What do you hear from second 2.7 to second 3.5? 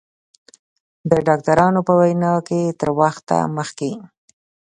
تر وخته